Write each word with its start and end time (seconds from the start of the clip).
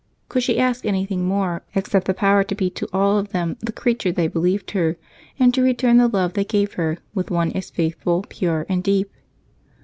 Could 0.29 0.41
she 0.41 0.57
ask 0.57 0.83
anything 0.83 1.25
more, 1.25 1.61
except 1.75 2.07
the 2.07 2.15
power 2.15 2.43
to 2.45 2.55
be 2.55 2.71
to 2.71 2.87
all 2.91 3.19
of 3.19 3.29
them 3.33 3.55
the 3.59 3.71
creature 3.71 4.11
they 4.11 4.27
believed 4.27 4.71
her, 4.71 4.97
and 5.37 5.53
to 5.53 5.61
return 5.61 5.97
the 5.97 6.07
love 6.07 6.33
they 6.33 6.43
gave 6.43 6.73
her 6.73 6.97
with 7.13 7.29
one 7.29 7.51
as 7.51 7.69
faithful, 7.69 8.25
pure, 8.27 8.65
and 8.67 8.81
deep? 8.83 9.11